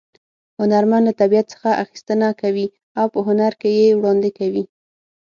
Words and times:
هنرمن 0.59 1.01
له 1.07 1.13
طبیعت 1.21 1.45
څخه 1.53 1.69
اخیستنه 1.83 2.27
کوي 2.41 2.65
او 2.99 3.05
په 3.13 3.19
هنر 3.27 3.51
کې 3.61 3.69
یې 3.79 3.87
وړاندې 3.97 4.29
کوي 4.39 4.63